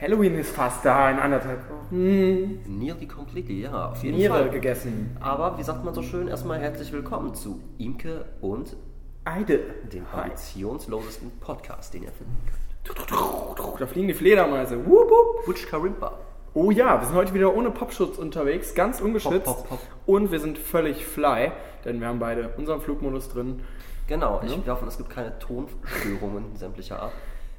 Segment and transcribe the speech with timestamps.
[0.00, 2.60] Halloween ist fast da in anderthalb Wochen.
[2.78, 4.50] nearly completely, ja, auf jeden Niere Fall.
[4.50, 5.16] gegessen.
[5.20, 8.76] Aber wie sagt man so schön, erstmal herzlich willkommen zu Imke und
[9.24, 9.58] Eide.
[9.92, 13.80] dem ambitionslosesten Podcast, den ihr finden könnt.
[13.80, 14.86] Da fliegen die Fledermäuse.
[14.86, 15.44] Wup, wup.
[15.46, 16.12] Butch Karimba.
[16.54, 19.44] Oh ja, wir sind heute wieder ohne Popschutz unterwegs, ganz ungeschützt.
[19.44, 19.80] Pop, pop, pop.
[20.06, 21.50] Und wir sind völlig fly,
[21.84, 23.60] denn wir haben beide unseren Flugmodus drin.
[24.06, 27.12] Genau, ich hoffe, es gibt keine Tonstörungen sämtlicher Art.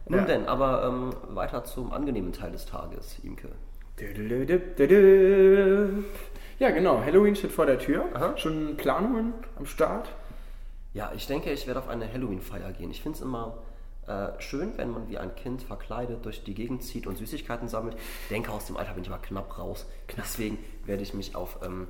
[0.07, 0.25] Nun Ja.
[0.25, 3.49] denn, aber ähm, weiter zum angenehmen Teil des Tages, Imke.
[6.59, 7.01] Ja, genau.
[7.03, 8.05] Halloween steht vor der Tür.
[8.13, 8.37] Aha.
[8.37, 10.09] Schon Planungen am Start.
[10.93, 12.91] Ja, ich denke, ich werde auf eine Halloween-Feier gehen.
[12.91, 13.57] Ich finde es immer
[14.07, 17.95] äh, schön, wenn man wie ein Kind verkleidet durch die Gegend zieht und Süßigkeiten sammelt.
[18.23, 19.85] Ich denke, aus dem Alter bin ich aber knapp raus.
[20.17, 21.87] Deswegen werde ich mich auf ähm,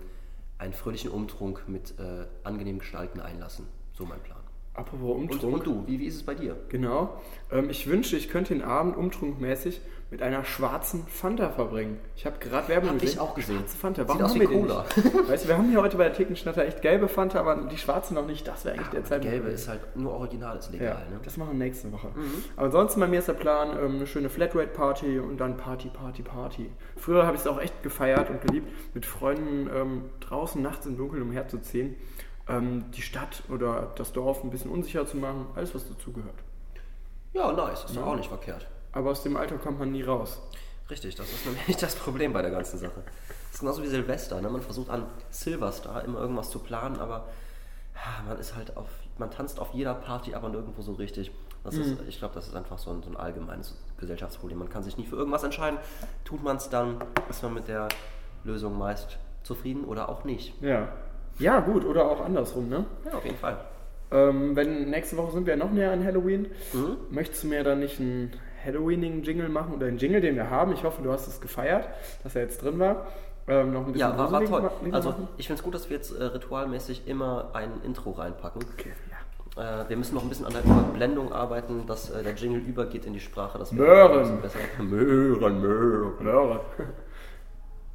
[0.57, 3.65] einen fröhlichen Umtrunk mit äh, angenehmen Gestalten einlassen.
[3.93, 4.38] So mein Plan.
[4.73, 5.53] Apropos Und, Umtrunk.
[5.55, 6.55] und du, wie, wie ist es bei dir?
[6.69, 7.19] Genau.
[7.51, 9.81] Ähm, ich wünsche, ich könnte den Abend umtrunkmäßig
[10.11, 11.99] mit einer schwarzen Fanta verbringen.
[12.15, 13.13] Ich habe gerade Werbung Hab gesehen.
[13.15, 13.57] ich auch gesehen.
[13.57, 14.01] Schwarze Fanta.
[14.01, 14.85] Sieht Warum aus haben wie wir Cola.
[15.27, 18.13] Weißt du, wir haben hier heute bei der Thekenschnatter echt gelbe Fanta, aber die schwarze
[18.15, 18.47] noch nicht.
[18.47, 19.21] Das wäre eigentlich der Die Zeit.
[19.21, 20.87] gelbe ist halt nur original, ist legal.
[20.87, 21.17] Ja, ne?
[21.17, 21.23] Mhm.
[21.23, 22.07] das machen wir nächste Woche.
[22.55, 26.23] Aber ansonsten bei mir ist der Plan ähm, eine schöne Flatrate-Party und dann Party, Party,
[26.23, 26.71] Party.
[26.95, 30.97] Früher habe ich es auch echt gefeiert und geliebt, mit Freunden ähm, draußen nachts im
[30.97, 31.95] Dunkeln umherzuziehen,
[32.50, 36.36] ähm, die Stadt oder das Dorf ein bisschen unsicher zu machen, alles was dazugehört.
[37.33, 38.67] Ja, nice, ist doch auch nicht verkehrt.
[38.92, 40.42] Aber aus dem Alter kommt man nie raus.
[40.89, 43.03] Richtig, das ist nämlich das Problem bei der ganzen Sache.
[43.27, 44.42] Das ist genauso wie Silvester.
[44.42, 44.50] Ne?
[44.50, 47.27] Man versucht an Silverstar immer irgendwas zu planen, aber
[48.27, 51.32] man ist halt auf, man tanzt auf jeder Party, aber nirgendwo so richtig.
[51.64, 54.58] Das ist, ich glaube, das ist einfach so ein, so ein allgemeines Gesellschaftsproblem.
[54.58, 55.77] Man kann sich nie für irgendwas entscheiden.
[56.23, 56.98] Tut man es dann,
[57.30, 57.89] ist man mit der
[58.45, 60.59] Lösung meist zufrieden oder auch nicht.
[60.61, 60.88] Ja.
[61.39, 62.86] Ja, gut, oder auch andersrum, ne?
[63.05, 63.58] Ja, auf jeden Fall.
[64.11, 66.48] Ähm, wenn nächste Woche sind wir ja noch näher an Halloween.
[66.73, 66.98] Mhm.
[67.11, 68.32] Möchtest du mir dann nicht einen
[68.66, 70.73] Halloweening-Jingle machen oder einen Jingle, den wir haben?
[70.73, 71.88] Ich hoffe, du hast es gefeiert,
[72.23, 73.08] dass er jetzt drin war.
[73.48, 74.70] Ähm, noch ein bisschen Ja, war, war toll.
[74.92, 78.64] Also, ich finde es gut, dass wir jetzt äh, ritualmäßig immer ein Intro reinpacken.
[78.73, 79.83] Okay, ja.
[79.83, 83.06] Äh, wir müssen noch ein bisschen an der Überblendung arbeiten, dass äh, der Jingle übergeht
[83.06, 83.58] in die Sprache.
[83.58, 84.42] Das wäre Möhren.
[84.42, 84.60] besser.
[84.83, 86.23] Möhren, Möhren.
[86.23, 86.61] Möhre.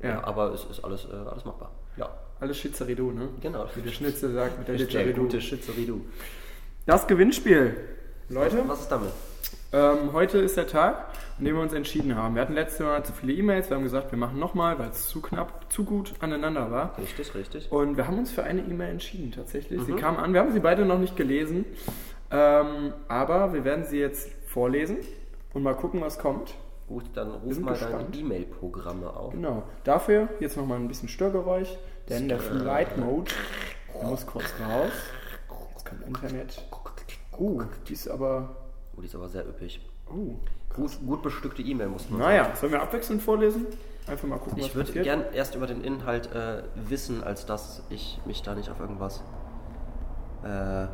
[0.03, 0.09] Ja.
[0.09, 0.25] Ja.
[0.25, 1.71] aber es ist alles, äh, alles machbar.
[1.97, 3.29] Ja, Alles Schizeridu, ne?
[3.41, 3.67] genau.
[3.75, 5.23] Wie der Schnitzel sagt, mit der Schizeridu.
[5.23, 6.01] gute Schizeridu.
[6.87, 7.77] Das Gewinnspiel.
[8.29, 9.11] Leute, Was ist damit?
[9.73, 11.07] ähm, heute ist der Tag,
[11.39, 12.35] an dem wir uns entschieden haben.
[12.35, 15.09] Wir hatten letztes Mal zu viele E-Mails, wir haben gesagt, wir machen nochmal, weil es
[15.09, 16.97] zu knapp, zu gut aneinander war.
[16.99, 17.71] Richtig, richtig.
[17.73, 19.83] Und wir haben uns für eine E-Mail entschieden, tatsächlich.
[19.83, 19.97] Sie Mhm.
[19.97, 21.65] kam an, wir haben sie beide noch nicht gelesen,
[22.31, 24.99] ähm, aber wir werden sie jetzt vorlesen
[25.53, 26.55] und mal gucken, was kommt.
[26.89, 28.09] Gut, dann ruf mal gespannt.
[28.15, 29.33] deine E-Mail-Programme auf.
[29.33, 29.63] Genau.
[29.85, 31.79] Dafür jetzt nochmal ein bisschen Störgeräusch,
[32.09, 33.31] denn der Flight Mode
[34.03, 34.93] muss kurz raus.
[35.73, 36.65] Jetzt kommt Internet.
[37.39, 38.57] Uh, die ist aber.
[38.97, 39.81] Oh, die ist aber sehr üppig.
[40.11, 40.37] Uh,
[40.75, 43.67] Gut, gut bestückte E-Mail muss man naja, sollen wir abwechselnd vorlesen?
[44.09, 47.85] Einfach mal gucken, Ich was würde gern erst über den Inhalt äh, wissen, als dass
[47.91, 49.23] ich mich da nicht auf irgendwas.
[50.43, 50.89] Äh,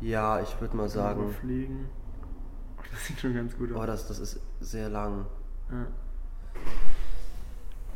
[0.00, 1.34] ja, ich würde mal sagen.
[1.40, 1.88] Fliegen.
[2.92, 3.86] Das sieht schon ganz gut Oh, aus.
[3.86, 5.26] das, das ist sehr lang.
[5.70, 5.86] Ja.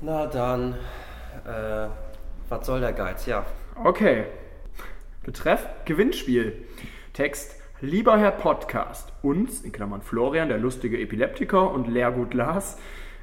[0.03, 0.75] Na dann,
[1.45, 1.89] äh,
[2.49, 3.27] was soll der Geiz?
[3.27, 3.45] Ja,
[3.83, 4.25] Okay.
[5.25, 6.67] Betreff Gewinnspiel.
[7.13, 7.57] Text.
[7.83, 12.77] Lieber Herr Podcast, uns, in Klammern Florian, der lustige Epileptiker und Lehrgut Lars,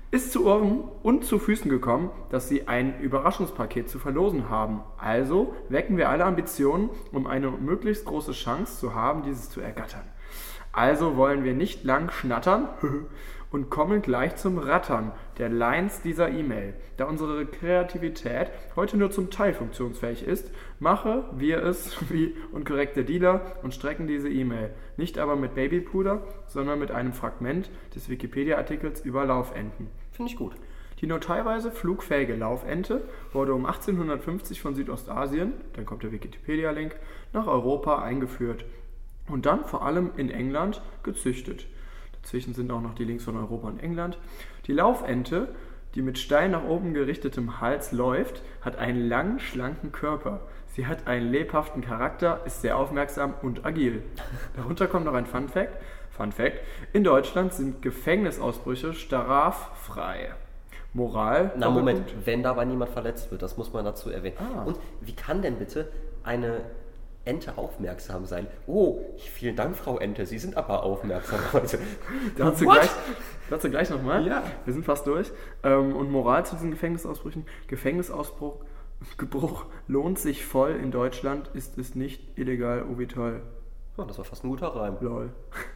[0.09, 4.81] ist zu Ohren und zu Füßen gekommen, dass Sie ein Überraschungspaket zu verlosen haben.
[4.97, 10.05] Also wecken wir alle Ambitionen, um eine möglichst große Chance zu haben, dieses zu ergattern.
[10.71, 12.69] Also wollen wir nicht lang schnattern
[13.51, 16.73] und kommen gleich zum Rattern der Lines dieser E-Mail.
[16.97, 23.57] Da unsere Kreativität heute nur zum Teil funktionsfähig ist, mache wir es wie unkorrekte Dealer
[23.63, 24.71] und strecken diese E-Mail.
[24.97, 29.87] Nicht aber mit Babypuder, sondern mit einem Fragment des Wikipedia-Artikels über Laufenten.
[30.11, 30.53] finde ich gut.
[30.99, 33.01] Die nur teilweise flugfähige Laufente
[33.31, 36.95] wurde um 1850 von Südostasien, dann kommt der Wikipedia-Link,
[37.33, 38.65] nach Europa eingeführt
[39.29, 41.67] und dann vor allem in England gezüchtet.
[42.27, 44.17] Dazwischen sind auch noch die Links von Europa und England.
[44.65, 45.47] Die Laufente,
[45.95, 50.41] die mit steil nach oben gerichtetem Hals läuft, hat einen langen, schlanken Körper.
[50.65, 54.03] Sie hat einen lebhaften Charakter, ist sehr aufmerksam und agil.
[54.57, 55.81] Darunter kommt noch ein Fun Fact.
[56.09, 56.59] Fun Fact:
[56.91, 60.33] In Deutschland sind Gefängnisausbrüche straffrei.
[60.91, 61.53] Moral.
[61.55, 64.35] Na Moment, wenn dabei niemand verletzt wird, das muss man dazu erwähnen.
[64.37, 64.63] Ah.
[64.63, 65.89] Und wie kann denn bitte
[66.25, 66.59] eine
[67.27, 68.47] Ente aufmerksam sein?
[68.65, 71.79] Oh, vielen Dank, Frau Ente, Sie sind aber aufmerksam heute.
[72.37, 72.75] Dazu What?
[72.75, 72.89] gleich,
[73.49, 74.25] dazu gleich nochmal.
[74.25, 74.43] Ja.
[74.65, 75.31] Wir sind fast durch.
[75.63, 77.45] Ähm, und Moral zu diesen Gefängnisausbrüchen.
[77.67, 78.59] Gefängnisausbruch
[79.17, 83.41] Gebruch lohnt sich voll in Deutschland, ist es nicht illegal, oh wie toll.
[83.97, 84.97] Ja, das war fast ein guter Reim.
[85.01, 85.31] Lol.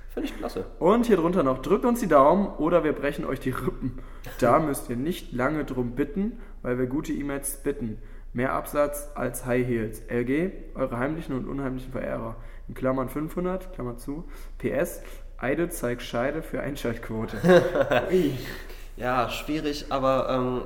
[0.09, 0.65] Finde ich klasse.
[0.79, 3.99] Und hier drunter noch, drückt uns die Daumen oder wir brechen euch die Rippen.
[4.39, 7.97] Da müsst ihr nicht lange drum bitten, weil wir gute E-Mails bitten.
[8.33, 10.01] Mehr Absatz als High Heels.
[10.09, 12.35] LG, eure heimlichen und unheimlichen Verehrer.
[12.67, 14.23] In Klammern 500, Klammer zu.
[14.57, 15.01] PS,
[15.37, 17.37] Eide zeigt Scheide für Einschaltquote.
[18.97, 20.61] Ja, schwierig, aber ähm,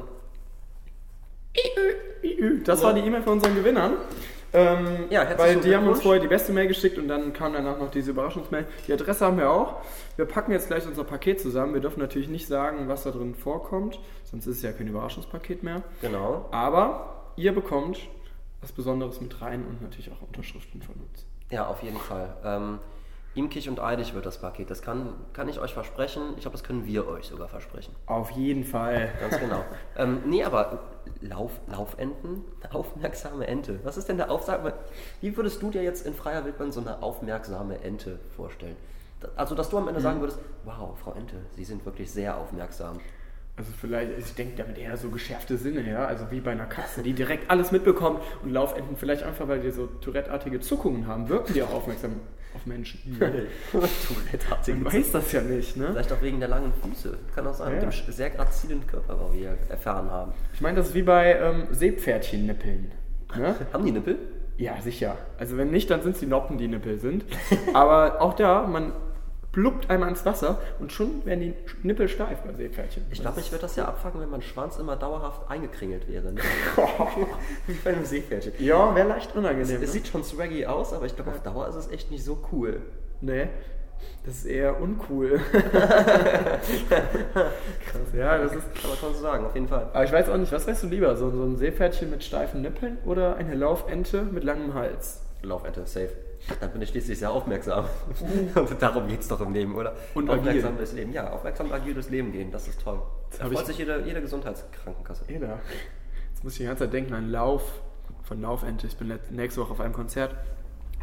[2.66, 3.94] Das war die E-Mail von unseren Gewinnern.
[4.52, 7.54] Ähm, Ja, herzlichen weil die haben uns vorher die beste Mail geschickt und dann kam
[7.54, 8.66] danach noch diese Überraschungsmail.
[8.88, 9.82] Die Adresse haben wir auch.
[10.18, 11.74] Wir packen jetzt gleich unser Paket zusammen.
[11.74, 15.64] Wir dürfen natürlich nicht sagen, was da drin vorkommt, sonst ist es ja kein Überraschungspaket
[15.64, 15.82] mehr.
[16.02, 16.46] genau.
[16.52, 18.00] Aber ihr bekommt
[18.62, 21.26] was Besonderes mit rein und natürlich auch Unterschriften von uns.
[21.52, 22.36] Ja, auf jeden Fall.
[22.44, 22.80] Ähm,
[23.36, 24.72] Imkig und eidig wird das Paket.
[24.72, 26.22] Das kann, kann ich euch versprechen.
[26.36, 27.94] Ich glaube, das können wir euch sogar versprechen.
[28.06, 29.12] Auf jeden Fall.
[29.20, 29.64] Ganz genau.
[29.98, 30.80] ähm, nee, aber
[31.20, 32.46] Lauf, Laufenten?
[32.72, 33.82] Aufmerksame Ente.
[33.84, 34.74] Was ist denn der Aufsage?
[35.20, 38.78] Wie würdest du dir jetzt in freier Wildbahn so eine aufmerksame Ente vorstellen?
[39.36, 43.00] Also, dass du am Ende sagen würdest, wow, Frau Ente, Sie sind wirklich sehr aufmerksam.
[43.58, 47.04] Also vielleicht, ich denke damit eher so geschärfte Sinne, ja, also wie bei einer Katze,
[47.04, 51.54] die direkt alles mitbekommt und Laufenten vielleicht einfach, weil die so Tourette-artige Zuckungen haben, wirken
[51.54, 52.20] die auch aufmerksam
[52.54, 53.18] auf Menschen.
[53.72, 55.88] Tourette-artige Man weiß das ja nicht, ne?
[55.92, 57.18] Vielleicht auch wegen der langen Füße.
[57.34, 57.76] Kann auch sein.
[57.76, 60.34] Ja, Mit dem sehr grazilen Körperbau, wie wir erfahren haben.
[60.54, 62.92] Ich meine, das ist wie bei ähm, Seepferdchen-Nippeln.
[63.38, 63.56] Ne?
[63.74, 64.18] Haben die Nippel?
[64.58, 65.18] Ja, sicher.
[65.38, 67.26] Also wenn nicht, dann sind es die Noppen, die Nippel sind.
[67.74, 68.94] Aber auch da, man
[69.56, 71.54] pluppt einmal ins Wasser und schon werden die
[71.88, 73.06] Nippel steif bei Seepferdchen.
[73.10, 76.34] Ich glaube, mich würde das ja abfangen, wenn mein Schwanz immer dauerhaft eingekringelt wäre.
[76.34, 76.42] Ne?
[77.68, 78.52] wie bei einem Seepferdchen.
[78.60, 79.76] Ja, wäre leicht unangenehm.
[79.76, 79.88] Es Ne?
[79.88, 82.82] sieht schon swaggy aus, aber ich glaube, auf Dauer ist es echt nicht so cool.
[83.22, 83.48] Nee,
[84.26, 85.40] das ist eher uncool.
[86.90, 88.76] Krass, ja, das ist.
[88.76, 89.88] Kann man schon so sagen, auf jeden Fall.
[89.94, 91.16] Aber ich weiß auch nicht, was wärst du lieber?
[91.16, 95.22] So, so ein Seepferdchen mit steifen Nippeln oder eine Laufente mit langem Hals?
[95.44, 96.10] Laufente, safe.
[96.60, 97.86] Dann bin ich schließlich sehr aufmerksam.
[98.56, 99.96] Und darum geht es doch im Leben, oder?
[100.14, 101.12] Und aufmerksam durchs Leben.
[101.12, 103.00] Ja, aufmerksam agil durchs Leben gehen, das ist toll.
[103.38, 105.26] Da hab freut ich- sich jede, jede Gesundheitskrankenkasse.
[105.28, 105.60] Jeder.
[106.32, 107.64] Jetzt muss ich die ganze Zeit denken an Lauf
[108.24, 108.86] von Laufente.
[108.88, 110.36] Ich bin nächste Woche auf einem Konzert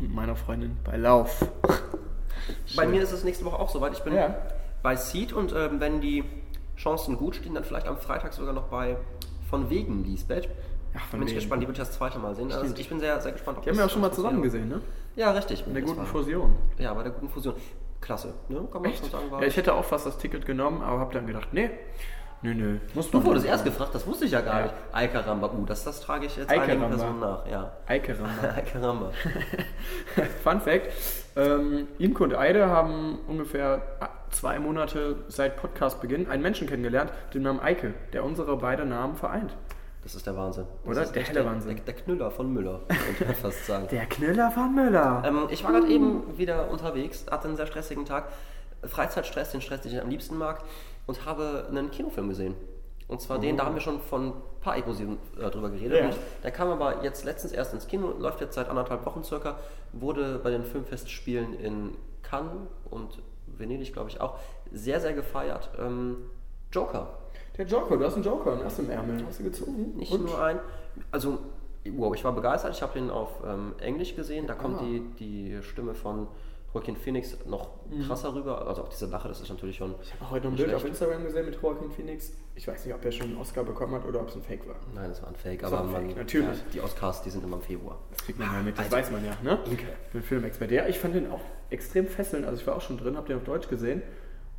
[0.01, 1.45] mit meiner Freundin bei Lauf.
[2.77, 3.93] Bei mir ist es nächste Woche auch soweit.
[3.93, 4.35] Ich bin Ja.
[4.83, 6.25] bei Seed und ähm, wenn die
[6.77, 8.97] Chancen gut stehen, dann vielleicht am Freitag sogar noch bei
[9.51, 10.49] Von Wegen Lisbeth.
[10.95, 11.41] Ja, von bin ich wegen.
[11.41, 12.51] gespannt, die würde ich das zweite Mal sehen.
[12.53, 13.59] Also ich bin sehr, sehr gespannt.
[13.59, 14.81] ob Die haben wir auch schon mal zusammen gesehen, ne?
[15.17, 15.67] Ja, richtig.
[15.67, 16.57] In der guten Fusion.
[16.79, 17.55] Ja, bei der guten Fusion.
[18.01, 18.67] Klasse, ne?
[18.73, 19.01] Kann man Echt?
[19.01, 19.27] schon sagen.
[19.31, 21.71] Ja, ich hätte auch fast das Ticket genommen, aber hab dann gedacht, nee,
[22.43, 22.81] nee, nee.
[22.95, 24.63] Muss du wurdest erst gefragt, das wusste ich ja gar Ja.
[24.65, 24.75] nicht.
[24.91, 26.87] Alcaramba, uh, das, das trage ich jetzt Alcaramba.
[26.87, 27.47] einigen Personen nach.
[27.47, 27.73] Ja.
[27.87, 28.49] Eike Ramba.
[28.57, 29.11] Alcaramba.
[30.43, 30.89] Fun Fact:
[31.37, 33.83] ähm, Imke und Eide haben ungefähr
[34.31, 39.55] zwei Monate seit Podcastbeginn einen Menschen kennengelernt, den Namen Eike, der unsere beiden Namen vereint.
[40.03, 40.65] Das ist der Wahnsinn.
[40.83, 41.03] Das Oder?
[41.03, 41.77] ist Der helle Wahnsinn.
[41.77, 43.87] Der, der Knüller von Müller, könnte man fast sagen.
[43.91, 45.23] Der Knüller von Müller.
[45.25, 48.29] Ähm, ich war gerade eben wieder unterwegs, hatte einen sehr stressigen Tag.
[48.85, 50.65] Freizeitstress, den Stress, den ich am liebsten mag,
[51.07, 52.57] und habe einen Kinofilm gesehen.
[53.07, 56.05] Und zwar den, da haben wir schon von ein paar Episoden äh, drüber geredet.
[56.05, 59.59] Und der kam aber jetzt letztens erst ins Kino, läuft jetzt seit anderthalb Wochen circa,
[59.93, 62.53] wurde bei den Filmfestspielen in Cannes
[62.91, 64.39] und Venedig, glaube ich, auch
[64.73, 65.71] sehr, sehr gefeiert.
[65.79, 66.31] Ähm,
[66.73, 67.19] Joker.
[67.59, 69.25] Der Joker, du hast einen Joker, einen Ass im Ärmel.
[69.27, 69.97] Hast du gezogen?
[69.97, 70.25] Nicht Und?
[70.25, 70.59] nur ein.
[71.11, 71.39] Also,
[71.91, 72.75] wow, ich war begeistert.
[72.75, 74.47] Ich habe den auf ähm, Englisch gesehen.
[74.47, 74.85] Da kommt Ah.
[74.85, 76.29] die, die Stimme von
[76.73, 77.69] Joaquin Phoenix noch
[78.07, 78.67] krasser rüber.
[78.67, 79.95] Also auch diese Lache, das ist natürlich schon.
[80.03, 80.95] Ich habe heute noch ein Bild auf schlecht.
[80.95, 82.33] Instagram gesehen mit Joaquin Phoenix.
[82.55, 84.67] Ich weiß nicht, ob er schon einen Oscar bekommen hat oder ob es ein Fake
[84.67, 84.77] war.
[84.95, 86.49] Nein, das war ein Fake, Das aber ein man, Fake, natürlich.
[86.59, 87.99] Ja, die Oscars, die sind immer im Februar.
[88.11, 89.59] Das kriegt man ja mit, das Also- weiß man ja, ne?
[89.67, 89.85] Okay.
[90.07, 90.75] Ich bin Filmexperte.
[90.75, 92.47] Ja, ich fand den auch extrem fesselnd.
[92.47, 94.01] Also ich war auch schon drin, habe den auf Deutsch gesehen.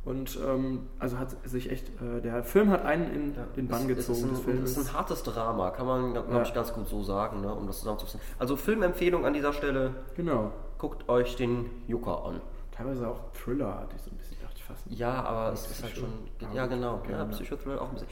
[0.04, 3.98] Und ähm, also hat sich echt, äh, der Film hat einen in den Bann Es-
[3.98, 4.62] es gezogen ist ein.
[4.62, 6.42] Es ist ein hartes Drama, kann man, glaube Ja.
[6.42, 8.20] ich, ganz gut so sagen, ne, um das zusammenzufassen.
[8.38, 10.50] Also Filmempfehlung an dieser Stelle, Genau.
[10.78, 12.40] guckt euch den Joker an.
[12.76, 14.82] Teilweise auch Thriller hatte ich so ein bisschen, dachte ich fast.
[14.90, 16.08] Ja, aber es ist halt schon.
[16.40, 17.00] Ja, Ja, genau.
[17.08, 17.24] Ja, ja.
[17.26, 18.08] Psychothriller auch ein bisschen.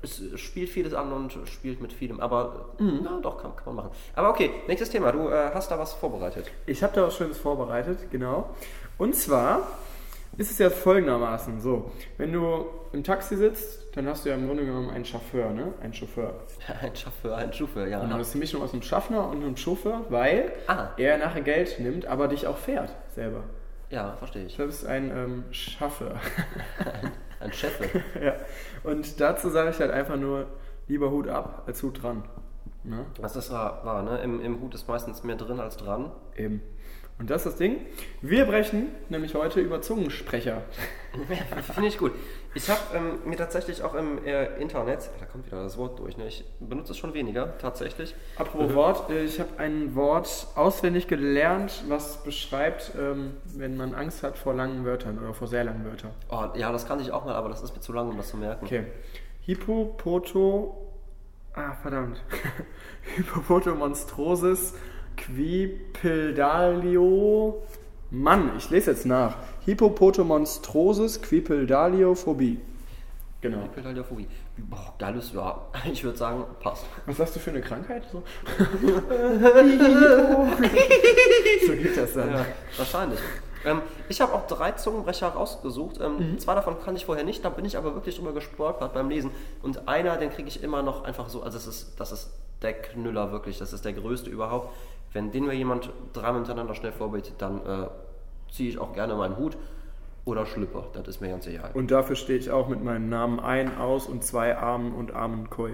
[0.00, 3.00] Es spielt vieles an und spielt mit vielem, aber Mhm.
[3.02, 3.90] na, doch, kann, kann man machen.
[4.14, 5.10] Aber okay, nächstes Thema.
[5.12, 6.50] Du äh, hast da was vorbereitet.
[6.66, 8.50] Ich habe da was Schönes vorbereitet, genau.
[8.96, 9.62] Und zwar
[10.38, 14.46] ist es ja folgendermaßen so, wenn du im Taxi sitzt, dann hast du ja im
[14.46, 15.74] Grunde genommen einen Chauffeur, ne?
[15.82, 16.32] Einen Chauffeur.
[16.80, 18.00] Ein Chauffeur, ein Chauffeur, ja.
[18.00, 20.88] Genau, das ist die Mischung aus einem Schaffner und einem Chauffeur, weil Ah.
[20.96, 23.42] er nachher Geld nimmt, aber dich auch fährt selber.
[23.90, 24.56] Ja, verstehe ich.
[24.56, 26.12] Das ist ein ähm, Schaffer.
[27.40, 27.78] Ein Chef.
[28.22, 28.34] ja.
[28.84, 30.46] Und dazu sage ich halt einfach nur,
[30.88, 32.22] lieber Hut ab als Hut dran.
[32.88, 33.06] Ne?
[33.20, 34.18] Das war, war ne?
[34.22, 36.10] Im, Im Hut ist meistens mehr drin als dran.
[36.36, 36.62] Eben.
[37.18, 37.80] Und das ist das Ding.
[38.22, 40.62] Wir brechen nämlich heute über Zungensprecher.
[41.74, 42.12] Finde ich gut.
[42.54, 46.16] Ich habe ähm, mir tatsächlich auch im äh, Internet, da kommt wieder das Wort durch,
[46.16, 46.28] ne?
[46.28, 48.14] ich benutze es schon weniger, tatsächlich.
[48.36, 54.22] Apropos Wort, äh, ich habe ein Wort auswendig gelernt, was beschreibt, ähm, wenn man Angst
[54.22, 56.12] hat vor langen Wörtern oder vor sehr langen Wörtern.
[56.30, 58.28] Oh, ja, das kannte ich auch mal, aber das ist mir zu lang, um das
[58.28, 58.64] zu merken.
[58.64, 58.84] Okay.
[59.40, 60.87] Hippopoto.
[61.58, 62.22] Ah, verdammt.
[63.16, 64.74] Hippopotomonstrosis
[65.16, 67.66] quipildalio.
[68.12, 69.34] Mann, ich lese jetzt nach.
[69.64, 72.60] Hippopotomonstrosis quipildaliophobie.
[73.40, 73.62] Genau.
[73.62, 74.28] Hippopotomonstrophobie.
[74.58, 75.60] Boah, geiles, ja,
[75.92, 76.86] ich würde sagen, passt.
[77.06, 78.04] Was hast du für eine Krankheit?
[78.12, 78.22] So,
[81.66, 82.30] so geht das dann.
[82.30, 82.46] Ja,
[82.76, 83.18] wahrscheinlich.
[83.64, 86.00] Ähm, ich habe auch drei Zungenbrecher rausgesucht.
[86.00, 86.38] Ähm, Mhm.
[86.38, 89.30] Zwei davon kannte ich vorher nicht, da bin ich aber wirklich drüber gestolpert beim Lesen.
[89.62, 92.30] Und einer, den kriege ich immer noch einfach so, also das ist, das ist
[92.62, 94.72] der Knüller wirklich, das ist der größte überhaupt.
[95.12, 97.86] Wenn den mir jemand dreimal hintereinander schnell vorbietet, dann äh,
[98.52, 99.56] ziehe ich auch gerne meinen Hut
[100.24, 101.70] oder Schlüpper, das ist mir ganz egal.
[101.72, 105.48] Und dafür stehe ich auch mit meinem Namen ein, aus und zwei Armen und Armen
[105.48, 105.70] Koi.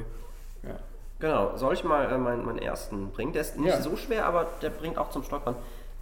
[0.63, 0.77] Ja.
[1.19, 3.33] Genau, soll ich mal äh, meinen, meinen ersten bringen?
[3.33, 3.81] Der ist nicht Ja.
[3.83, 5.57] so schwer, aber der bringt auch zum Stolpern.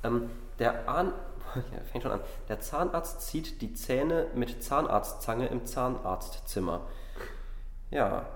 [0.04, 1.12] Ähm, der Ahn,
[1.54, 2.20] ja, fängt schon an.
[2.48, 6.82] Der Zahnarzt zieht die Zähne mit Zahnarztzange im Zahnarztzimmer.
[7.90, 8.26] Ja,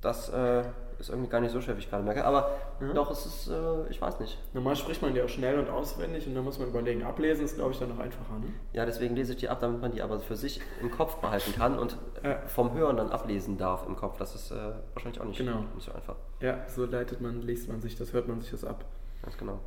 [0.00, 0.62] das äh,
[0.98, 2.24] ist irgendwie gar nicht so schwer, wie ich gerade merke.
[2.24, 2.50] Aber
[2.94, 4.38] doch, es ist, äh, ich weiß nicht.
[4.54, 7.02] Normal spricht man die auch schnell und auswendig und dann muss man überlegen.
[7.02, 8.38] Ablesen ist, glaube ich, dann noch einfacher.
[8.38, 8.46] Ne?
[8.74, 11.52] Ja, deswegen lese ich die ab, damit man die aber für sich im Kopf behalten
[11.54, 12.38] kann und Ja.
[12.46, 14.16] vom Hören dann ablesen darf im Kopf.
[14.18, 15.64] Das ist äh, wahrscheinlich auch nicht, Genau.
[15.74, 16.16] nicht so einfach.
[16.40, 18.84] Ja, so leitet man, liest man sich das, hört man sich das ab.
[19.22, 19.58] Ganz genau.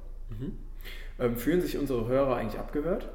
[1.19, 3.09] Ähm, fühlen sich unsere Hörer eigentlich abgehört?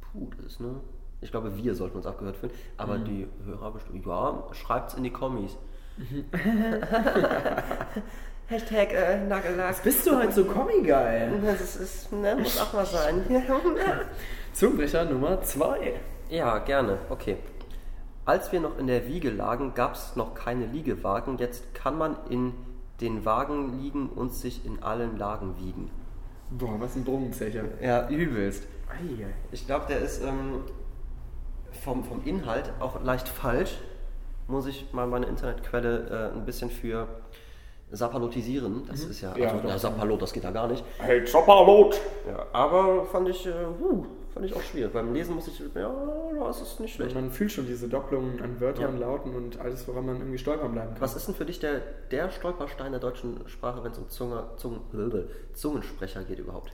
[0.00, 0.74] Puh, das ist ne.
[1.20, 2.52] Ich glaube, wir sollten uns abgehört fühlen.
[2.76, 3.04] Aber Mhm.
[3.04, 4.04] die Hörer bestimmt.
[4.06, 5.56] Ja, schreibt's in die Kommis.
[8.48, 9.82] Hashtag äh, Nagellack.
[9.82, 11.32] Bist du heute so Kommi-geil?
[11.44, 13.24] Das ist, ne, muss auch mal sein.
[14.52, 15.94] Zungenbrecher Nummer 2.
[16.30, 16.98] ja, gerne.
[17.08, 17.36] Okay.
[18.24, 21.38] Als wir noch in der Wiege lagen, gab es noch keine Liegewagen.
[21.38, 22.52] Jetzt kann man in
[23.00, 25.90] den Wagen liegen und sich in allen Lagen wiegen.
[26.58, 27.64] Boah, was ein Brungenzecher.
[27.80, 28.64] Ja, übelst.
[29.52, 30.62] Ich glaube, der ist ähm,
[31.82, 33.78] vom, vom Inhalt auch leicht falsch.
[34.48, 37.08] Muss ich mal meine Internetquelle äh, ein bisschen für
[37.90, 38.82] sapalotisieren.
[38.88, 40.84] Das ist ja, Ja, also, ja, Sapalot, das geht da gar nicht.
[40.98, 42.00] Hey, Chopperlot!
[42.26, 44.92] Ja, aber fand ich, äh, huh, fand ich auch schwierig.
[44.92, 45.94] Beim Lesen muss ich, ja,
[46.40, 47.14] das ist nicht schlecht.
[47.14, 49.06] Man fühlt schon diese Doppelungen an Wörtern, Ja.
[49.06, 51.00] Lauten und alles, woran man irgendwie stolpern bleiben kann.
[51.00, 54.44] Was ist denn für dich der, der Stolperstein der deutschen Sprache, wenn es um Zunge,
[54.56, 54.80] Zungen,
[55.52, 56.72] Zungensprecher geht überhaupt?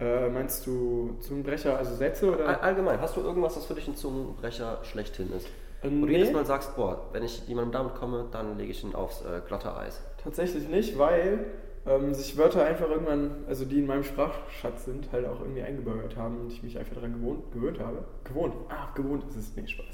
[0.00, 2.46] Äh, meinst du Zungenbrecher, also Sätze oder?
[2.46, 5.46] All, allgemein, hast du irgendwas, was für dich ein Zungenbrecher schlechthin ist?
[5.82, 6.18] Äh, Wo du nee.
[6.18, 9.40] jedes Mal sagst, boah, wenn ich jemandem damit komme, dann lege ich ihn aufs äh,
[9.46, 10.00] glatte Eis.
[10.22, 11.46] Tatsächlich nicht, weil
[11.88, 16.16] ähm, sich Wörter einfach irgendwann, also die in meinem Sprachschatz sind, halt auch irgendwie eingebürgert
[16.16, 18.04] haben und ich mich einfach daran gewohnt, gewöhnt habe.
[18.24, 18.54] Gewohnt.
[18.68, 19.56] Ah, gewohnt ist es.
[19.56, 19.86] Nee, Spaß.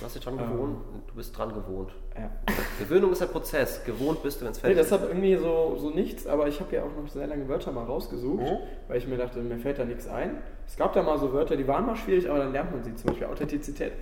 [0.00, 0.52] Du hast dich dran Ähm.
[0.52, 0.76] gewohnt,
[1.06, 1.92] du bist dran gewohnt.
[2.16, 2.30] Ja.
[2.78, 5.90] Gewöhnung ist ein Prozess, gewohnt bist du, wenn es Nee, fertig deshalb irgendwie so, so
[5.90, 8.58] nichts, aber ich habe ja auch noch sehr lange Wörter mal rausgesucht, Mhm.
[8.88, 10.38] weil ich mir dachte, mir fällt da nichts ein.
[10.66, 12.94] Es gab da mal so Wörter, die waren mal schwierig, aber dann lernt man sie.
[12.96, 13.92] Zum Beispiel Authentizität.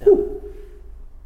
[0.00, 0.06] Ja,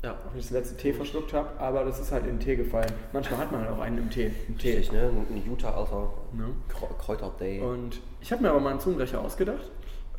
[0.04, 2.54] Auch wenn ich das letzte T verschluckt habe, aber das ist halt in den Tee
[2.56, 2.92] gefallen.
[3.12, 4.30] Manchmal hat man halt auch einen im Tee.
[4.46, 4.76] Im Tee.
[4.76, 5.10] richtig, ne?
[5.28, 6.12] Ein Utah, Alter.
[6.32, 6.44] Ne?
[6.98, 7.60] Kräuter Day.
[7.60, 9.70] Und ich habe mir aber mal einen Zungenbrecher ausgedacht.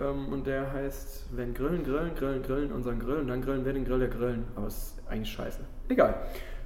[0.01, 3.85] Ähm, und der heißt, wenn Grillen, Grillen, Grillen, Grillen, unseren Grillen, dann grillen wir den
[3.85, 4.45] Grill der Grillen.
[4.55, 5.59] Aber es ist eigentlich scheiße.
[5.87, 6.13] Egal.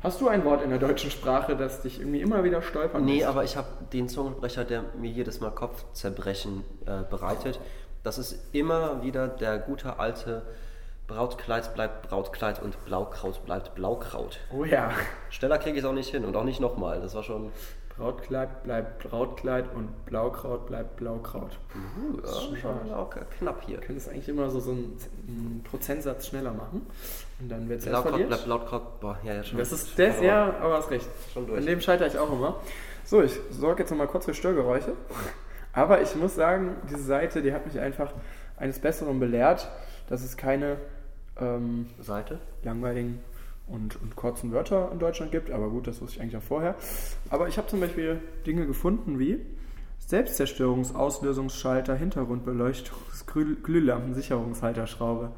[0.02, 3.18] Hast du ein Wort in der deutschen Sprache, das dich irgendwie immer wieder stolpern Nee,
[3.20, 3.28] lässt?
[3.28, 7.60] aber ich habe den Zungenbrecher, der mir jedes Mal Kopfzerbrechen äh, bereitet.
[8.04, 10.42] Das ist immer wieder der gute alte
[11.08, 14.40] Brautkleid bleibt Brautkleid und Blaukraut bleibt Blaukraut.
[14.56, 14.92] Oh ja.
[15.30, 17.02] Schneller kriege ich es auch nicht hin und auch nicht nochmal.
[17.02, 17.52] Das war schon
[17.98, 21.60] Brautkleid bleibt Brautkleid und Blaukraut bleibt Blaukraut.
[21.76, 23.78] uh, ja, schon auch knapp hier.
[23.78, 26.88] Du könntest eigentlich immer so, so einen, einen Prozentsatz schneller machen.
[27.40, 29.00] Und dann wird es Blaukraut bleibt Blaukraut.
[29.00, 29.60] Boah, ja, ja, schon.
[29.60, 31.08] Das ist das, Aber- ja, aber hast recht.
[31.34, 31.60] Schon durch.
[31.60, 32.56] In dem scheitere ich auch immer.
[33.06, 34.94] So, ich sorge jetzt nochmal kurz für Störgeräusche.
[35.74, 38.12] Aber ich muss sagen, diese Seite, die hat mich einfach
[38.58, 39.68] eines Besseren belehrt,
[40.08, 40.78] dass es keine
[41.40, 42.40] ähm, Seite.
[42.64, 43.20] langweiligen
[43.68, 45.50] und, und kurzen Wörter in Deutschland gibt.
[45.52, 46.76] Aber gut, das wusste ich eigentlich auch vorher.
[47.30, 49.40] Aber ich habe zum Beispiel Dinge gefunden wie
[50.00, 51.98] Selbstzerstörungsauslösungsschalter,
[53.64, 55.32] Glühlampen, Sicherungshalterschraube.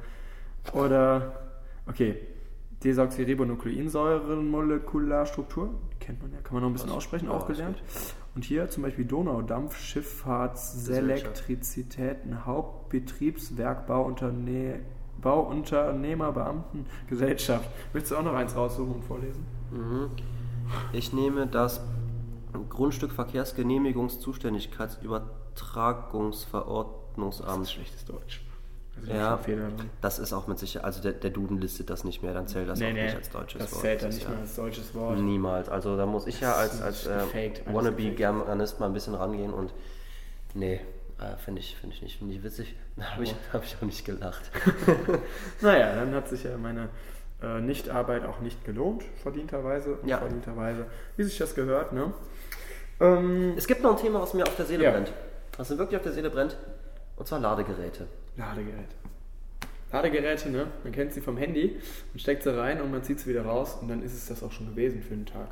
[0.73, 1.33] Oder,
[1.87, 2.17] okay,
[2.83, 7.81] Desoxyribonukleinsäurenmolekularstruktur, kennt man ja, kann man noch ein bisschen aussprechen, auch gelernt.
[8.35, 14.81] Und hier zum Beispiel Donaudampf, Schifffahrtselektrizitäten, Hauptbetriebswerk, Bauunterne
[15.21, 17.67] Bauunternehmer, Beamten, Gesellschaft.
[17.93, 19.45] Möchtest du auch noch eins raussuchen und vorlesen?
[19.71, 20.09] Mhm.
[20.93, 21.81] Ich nehme das
[22.69, 27.69] Grundstück Verkehrsgenehmigungszuständigkeitsüber Übertragungsverordnungsamt.
[27.69, 28.41] schlechtes Deutsch.
[28.97, 29.37] Also Ja,
[29.99, 32.69] das ist auch mit Sicherheit, also der, der Duden listet das nicht mehr, dann zählt
[32.69, 33.81] das Nee, auch nee, nicht als deutsches das Wort.
[33.81, 35.19] zählt dann Das nicht ist mehr als deutsches Wort.
[35.19, 39.15] Niemals, also da muss ich ja als, Das als ist äh, Wannabe-Germanist mal ein bisschen
[39.15, 39.73] rangehen und
[40.53, 40.79] nee,
[41.19, 44.05] äh, finde ich, finde ich nicht, ich witzig, da habe ich, hab ich auch nicht
[44.05, 44.51] gelacht.
[45.61, 46.89] Naja, dann hat sich ja meine
[47.41, 49.97] äh, Nichtarbeit auch nicht gelohnt, verdienterweise.
[50.05, 50.17] Ja.
[50.19, 50.85] Verdienterweise,
[51.17, 52.13] wie sich das gehört, ne?
[52.99, 54.91] Ähm, Es gibt noch ein Thema, was mir auf der Seele Ja.
[54.91, 55.11] brennt.
[55.57, 56.57] Was mir wirklich auf der Seele brennt,
[57.15, 58.07] und zwar Ladegeräte.
[58.35, 58.95] Ladegeräte.
[59.91, 60.67] Ladegeräte, ne?
[60.83, 61.79] Man kennt sie vom Handy,
[62.13, 64.43] man steckt sie rein und man zieht sie wieder raus und dann ist es das
[64.43, 65.47] auch schon gewesen für den Tag.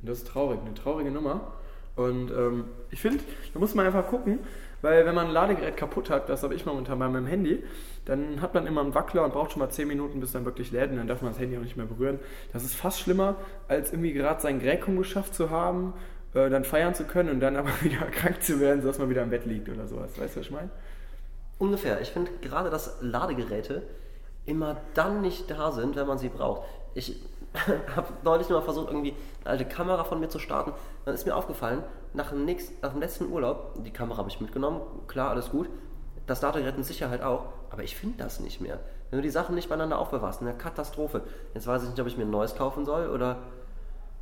[0.00, 1.52] Und das ist traurig, eine traurige Nummer.
[1.96, 4.40] Und ähm, ich finde, da muss man einfach gucken,
[4.84, 7.64] weil wenn man ein Ladegerät kaputt hat, das habe ich momentan bei meinem Handy,
[8.04, 10.72] dann hat man immer einen Wackler und braucht schon mal 10 Minuten, bis dann wirklich
[10.72, 12.18] lädt und dann darf man das Handy auch nicht mehr berühren.
[12.52, 13.36] Das ist fast schlimmer,
[13.66, 15.94] als irgendwie gerade sein Gräkum geschafft zu haben,
[16.34, 19.22] äh, dann feiern zu können und dann aber wieder krank zu werden, sodass man wieder
[19.22, 20.20] im Bett liegt oder sowas.
[20.20, 20.68] Weißt du, was ich meine?
[21.58, 22.02] Ungefähr.
[22.02, 23.84] Ich finde gerade, dass Ladegeräte
[24.44, 26.68] immer dann nicht da sind, wenn man sie braucht.
[26.92, 27.22] Ich
[27.96, 30.72] habe neulich mal versucht, irgendwie eine alte Kamera von mir zu starten.
[31.04, 31.82] Dann ist mir aufgefallen,
[32.12, 35.68] nach dem, nächsten, nach dem letzten Urlaub, die Kamera habe ich mitgenommen, klar, alles gut.
[36.26, 38.80] Das Ladegerät mit Sicherheit auch, aber ich finde das nicht mehr.
[39.10, 41.22] Wenn du die Sachen nicht beieinander aufbewahrst, eine Katastrophe.
[41.52, 43.42] Jetzt weiß ich nicht, ob ich mir ein neues kaufen soll oder.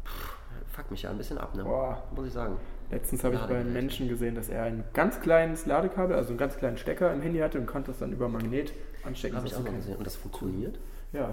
[0.05, 0.37] Pff,
[0.69, 1.65] fuck mich ja ein bisschen ab, ne?
[1.65, 2.03] Boah.
[2.15, 2.59] Muss ich sagen.
[2.91, 3.73] Letztens habe ich bei einem.
[3.73, 7.39] Menschen gesehen, dass er ein ganz kleines Ladekabel, also einen ganz kleinen Stecker im Handy
[7.39, 8.73] hatte und konnte das dann über Magnet
[9.05, 9.37] anstecken.
[9.37, 9.97] Habe ich auch mal gesehen.
[9.97, 10.79] Und das funktioniert?
[11.13, 11.31] Ja.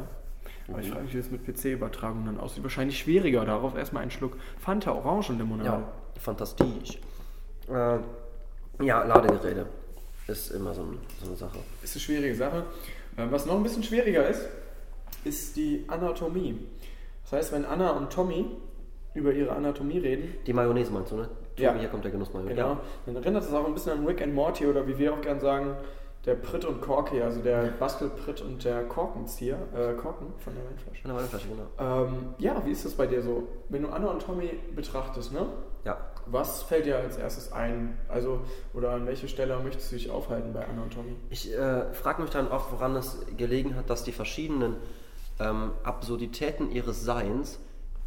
[0.71, 2.63] Aber ich frage mich, wie das mit PC-Übertragung dann aussieht.
[2.63, 3.45] Wahrscheinlich schwieriger.
[3.45, 5.69] Darauf erstmal einen Schluck Fanta Orangenlimonade.
[5.69, 6.99] Ja, fantastisch.
[7.69, 7.97] Äh,
[8.83, 9.65] ja, Ladegeräte
[10.27, 11.57] ist immer so, ein, so eine Sache.
[11.83, 12.63] Ist eine schwierige Sache.
[13.17, 14.47] Ähm, Was noch ein bisschen schwieriger ist,
[15.23, 16.57] ist die Anatomie.
[17.24, 18.46] Das heißt, wenn Anna und Tommy
[19.13, 21.29] über ihre Anatomie reden, Die Mayonnaise meinst du, ne?
[21.57, 21.74] Ja.
[21.75, 22.55] Hier kommt der Genuss Mayonnaise.
[22.55, 22.77] Genau.
[23.05, 25.39] Dann erinnert es auch ein bisschen an Rick and Morty oder wie wir auch gern
[25.39, 25.75] sagen,
[26.29, 31.03] der Pritt und Corky, also der Bastelpritt und der Korkenzieher, äh, Korken von der Weinflasche.
[31.03, 32.03] Eine Weinflasche, genau.
[32.05, 33.48] Ähm, ja, wie ist das bei dir so?
[33.70, 35.48] Wenn du Anna und Tommy betrachtest, ne?
[35.85, 35.98] Ja.
[36.27, 37.98] Was fällt dir als erstes ein?
[38.07, 38.42] Also,
[38.75, 41.15] oder an welche Stelle möchtest du dich aufhalten bei Anna und Tommy?
[41.31, 44.77] Ich äh, frage mich dann oft, woran es gelegen hat, dass die verschiedenen
[45.39, 47.59] ähm, Absurditäten ihres Seins,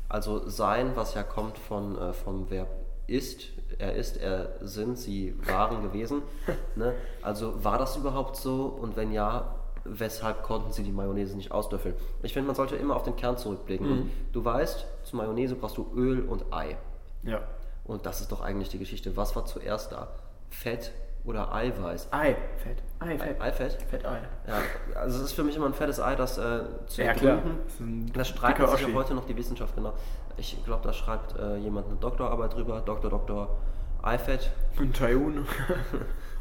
[0.09, 2.69] also sein, was ja kommt von, äh, vom Verb
[3.07, 6.23] ist, er ist, er sind, sie waren gewesen.
[6.77, 6.95] ne?
[7.23, 8.67] Also war das überhaupt so?
[8.67, 11.95] Und wenn ja, weshalb konnten sie die Mayonnaise nicht ausdöffeln?
[12.23, 13.91] Ich finde, man sollte immer auf den Kern zurückblicken.
[13.91, 16.77] Und du weißt, zur Mayonnaise brauchst du Öl und Ei.
[17.25, 17.41] Ja.
[17.85, 19.17] Und das ist doch eigentlich die Geschichte.
[19.17, 20.09] Was war zuerst da?
[20.51, 20.93] Fett
[21.25, 22.09] oder Eiweiß?
[22.13, 22.83] Ei, Fett.
[22.99, 23.41] Ei, Fett.
[23.41, 23.83] Eifett?
[23.83, 24.19] Fettei.
[24.47, 24.63] Ja,
[25.01, 27.37] also es ist für mich immer ein fettes Ei, das äh, zu Ja, klar.
[27.37, 28.13] ergründen.
[28.13, 29.93] Das streitet sich auch heute noch die Wissenschaft, genau.
[30.37, 33.11] Ich glaube, da schreibt äh, jemand eine Doktorarbeit drüber, Dr.
[33.11, 33.57] Dr.
[34.03, 34.51] Eifett.
[34.79, 35.47] Und Taiwan.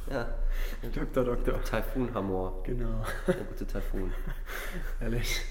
[0.10, 0.26] Ja,
[0.94, 1.62] Doktor, Doktor.
[1.64, 2.64] Taifun-Hamor.
[2.64, 3.04] Genau.
[3.28, 4.12] Der gute Taifun.
[5.00, 5.42] Ehrlich.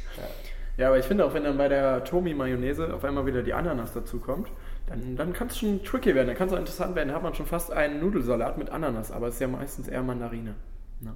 [0.76, 3.92] Ja, aber ich finde auch, wenn dann bei der Tomi-Mayonnaise auf einmal wieder die Ananas
[3.92, 4.48] dazu kommt,
[4.86, 6.26] dann, dann kann es schon tricky werden.
[6.26, 7.10] Dann kann es auch interessant werden.
[7.10, 10.02] Da hat man schon fast einen Nudelsalat mit Ananas, aber es ist ja meistens eher
[10.02, 10.54] Mandarine.
[11.00, 11.14] Ne?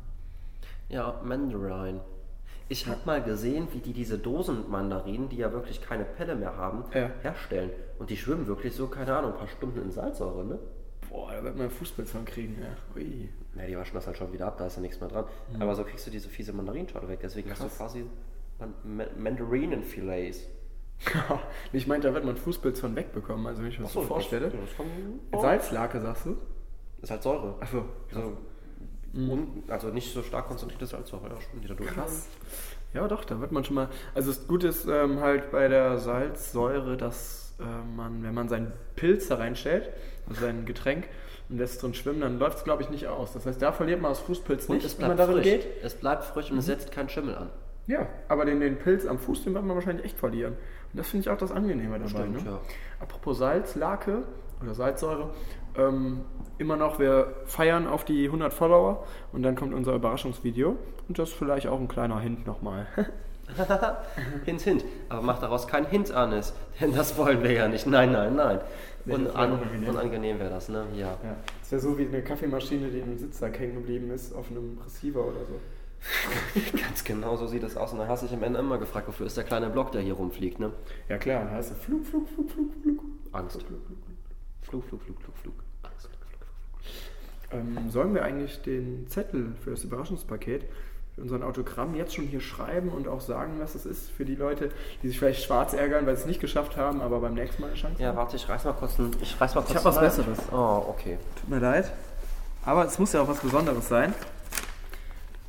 [0.88, 2.00] Ja, Mandarin.
[2.68, 6.84] Ich habe mal gesehen, wie die diese Dosenmandarinen, die ja wirklich keine Pelle mehr haben,
[6.94, 7.10] Ja.
[7.22, 7.70] herstellen.
[7.98, 10.58] Und die schwimmen wirklich so, keine Ahnung, ein paar Stunden in Salzsäure, ne?
[11.10, 12.56] Boah, da wird man von kriegen.
[12.60, 12.68] Ja.
[12.96, 13.28] Ui.
[13.56, 15.26] Ja, die waschen das halt schon wieder ab, da ist ja nichts mehr dran.
[15.60, 17.20] Aber so kriegst du diese fiese Mandarinschale weg.
[17.22, 17.64] Deswegen hast Mhm.
[17.66, 17.76] Krass.
[17.78, 18.04] du quasi
[18.58, 20.44] Man Ma Mandarinenfilets.
[21.72, 23.46] ich meinte, da wird man Fußpilz von wegbekommen.
[23.46, 24.48] Also wenn ich mir das so vorstelle.
[24.50, 24.60] Das,
[25.32, 26.36] das Salzlake, sagst du?
[27.02, 27.56] ist halt Säure.
[29.14, 31.90] Achso, Also, un, also nicht so stark konzentrierte Salzsäure, ja, schon wieder durch.
[31.90, 32.26] Krass.
[32.92, 33.88] Ja, doch, da wird man schon mal.
[34.14, 37.64] Also das Gute ist ähm, halt bei der Salzsäure, dass äh,
[37.96, 39.90] man, wenn man seinen Pilz da reinstellt,
[40.28, 41.08] also sein Getränk,
[41.48, 43.32] und lässt drin schwimmen, dann läuft es, glaube ich, nicht aus.
[43.34, 45.52] Das heißt, da verliert man aus Fußpilz Und nicht, es wenn man bleibt darin frisch.
[45.52, 45.66] geht.
[45.82, 46.52] Es bleibt frisch Mhm.
[46.54, 47.50] und es setzt keinen Schimmel an.
[47.86, 50.54] Ja, aber den, den Pilz am Fuß, den wird man wahrscheinlich echt verlieren.
[50.92, 52.08] Und das finde ich auch das Angenehme dabei.
[52.08, 52.50] Stimmt, ne?
[52.52, 52.60] ja.
[53.00, 54.22] Apropos Salzlake
[54.62, 55.34] oder Salzsäure,
[55.76, 56.20] ähm,
[56.58, 60.76] immer noch, wir feiern auf die 100 Follower und dann kommt unser Überraschungsvideo
[61.08, 62.86] und das ist vielleicht auch ein kleiner Hint nochmal.
[64.44, 64.84] hint, hint.
[65.08, 67.86] Aber mach daraus kein Hint an es, denn das wollen wir ja nicht.
[67.86, 68.60] Nein, nein, nein.
[69.04, 69.88] Wäre unangenehm.
[69.88, 70.86] unangenehm wäre das, ne?
[70.94, 71.18] Ja.
[71.22, 74.78] Ja, das wäre so wie eine Kaffeemaschine, die im Sitzsack hängen geblieben ist, auf einem
[74.82, 75.60] Receiver oder so.
[76.78, 77.92] Ganz genau so sieht das aus.
[77.92, 80.00] Und dann hast du dich am Ende immer gefragt, wofür ist der kleine Block, der
[80.00, 80.72] hier rumfliegt, ne?
[81.08, 83.00] Ja klar, dann heißt es Flug, Flug, Flug, Flug, Flug.
[83.32, 83.62] Angst.
[83.62, 84.13] Flug, Flug, Flug,
[84.68, 84.84] Flug.
[84.84, 85.54] Flug, Flug, Flug, Flug, Flug.
[85.82, 86.06] Angst.
[86.08, 86.40] Flug, Flug,
[87.50, 87.60] Flug.
[87.60, 90.64] Ähm, sollen wir eigentlich den Zettel für das Überraschungspaket,
[91.14, 94.34] für unseren Autogramm jetzt schon hier schreiben und auch sagen, was es ist für die
[94.34, 94.70] Leute,
[95.02, 97.68] die sich vielleicht schwarz ärgern, weil sie es nicht geschafft haben, aber beim nächsten Mal
[97.68, 98.16] eine Chance Ja, haben?
[98.16, 99.10] warte, ich reiß mal kurz ein.
[99.20, 100.38] Ich reiß mal kurz hab was Besseres.
[100.50, 101.18] Oh, okay.
[101.40, 101.92] Tut mir leid.
[102.64, 104.12] Aber es muss ja auch was Besonderes sein.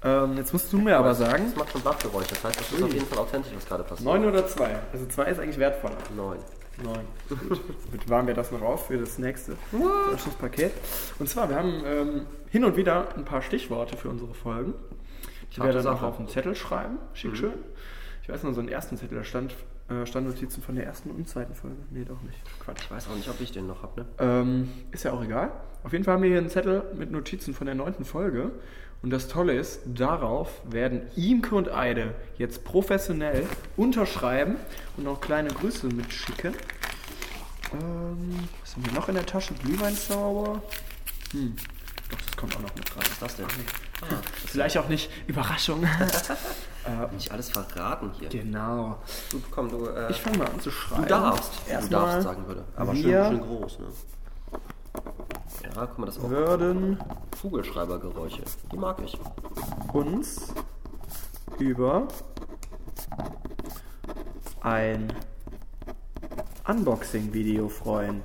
[0.03, 2.27] Ähm, jetzt musst du mir aber sagen, Das macht schon Blattgeräusch.
[2.27, 4.05] Das heißt, das ist auf jeden Fall authentisch, was gerade passiert.
[4.05, 4.75] 9 oder 2?
[4.93, 5.95] Also 2 ist eigentlich wertvoller.
[6.15, 6.37] Neun.
[6.83, 6.95] 9.
[7.29, 7.61] Gut.
[7.85, 10.71] Damit waren wir das noch auf für das nächste Überraschungspaket.
[11.19, 14.73] Und zwar, wir haben ähm, hin und wieder ein paar Stichworte für unsere Folgen.
[15.59, 16.97] Harte wir dann auch auf einen Zettel schreiben.
[17.13, 17.35] Schick Mhm.
[17.35, 17.53] schön.
[18.23, 19.55] Ich weiß noch, so einen ersten Zettel, da stand
[19.87, 21.77] äh, Standnotizen von der ersten und zweiten Folge.
[21.91, 22.39] Nee, doch nicht.
[22.59, 22.81] Quatsch.
[22.81, 24.07] Ich weiß auch nicht, ob ich den noch habe, ne?
[24.17, 25.51] Ähm, ist ja auch egal.
[25.83, 28.51] Auf jeden Fall haben wir hier einen Zettel mit Notizen von der neunten Folge.
[29.05, 33.45] Und das Tolle ist, darauf werden Imke und Eide jetzt professionell
[33.77, 34.55] unterschreiben
[34.97, 36.55] und auch kleine Grüße mitschicken.
[37.71, 39.53] Ähm, was haben wir noch in der Tasche?
[39.63, 40.59] Glühweinzauber.
[41.33, 41.55] Hm.
[42.09, 43.03] Doch, das kommt auch noch mit rein.
[43.03, 43.45] Was ist das denn?
[44.01, 44.15] Ah,
[44.47, 45.81] Vielleicht auch nicht Überraschung.
[47.13, 48.29] nicht alles verraten hier.
[48.29, 48.97] genau.
[49.29, 51.03] Du, komm, du, äh, Ich fange mal an zu schreiben.
[51.03, 51.51] du darfst.
[51.79, 52.65] Du darfst, sagen würde.
[52.75, 53.85] Aber schön, schön groß, ne?
[55.63, 56.97] Ja, guck mal, das auch würden
[57.41, 58.43] Kugelschreibergeräusche.
[58.71, 59.17] Die mag ich.
[59.93, 60.53] uns
[61.59, 62.07] über
[64.61, 65.13] ein
[66.67, 68.21] Unboxing-Video freuen.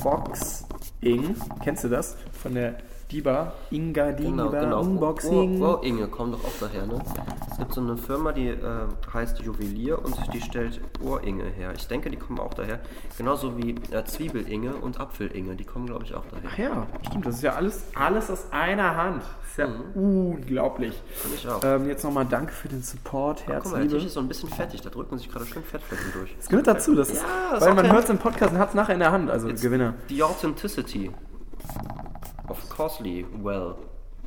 [0.00, 0.66] Unboxing.
[1.62, 2.16] Kennst du das?
[2.32, 2.78] Von der
[3.10, 4.80] Diba, Inga Genau, Diba genau.
[4.80, 5.62] Unboxing.
[5.62, 6.98] Oh, oh, Inge, komm doch auch daher, ne?
[7.58, 8.56] Es gibt so eine Firma, die äh,
[9.12, 11.72] heißt Juwelier und die stellt Ohringe her.
[11.76, 12.78] Ich denke, die kommen auch daher.
[13.16, 16.48] Genauso wie äh, Zwiebelinge und Apfelinge, die kommen, glaube ich, auch daher.
[16.52, 17.26] Ach ja, stimmt.
[17.26, 19.22] Das ist ja alles, alles aus einer Hand.
[19.42, 19.66] Das ist ja
[20.00, 21.02] unglaublich.
[21.14, 21.60] Finde ich auch.
[21.64, 23.42] Ähm, jetzt nochmal danke für den Support.
[23.44, 23.88] Guck mal, der.
[23.88, 26.36] Tisch ist so ein bisschen fettig, da drücken sich gerade schön Fettflecken durch.
[26.36, 26.94] Das gehört dazu.
[26.94, 29.00] Das ist, Ja, das weil man hört es im Podcast und hat es nachher in
[29.00, 29.30] der Hand.
[29.30, 29.94] Also Gewinner.
[30.08, 31.10] The Authenticity
[32.48, 33.74] of Costly Well.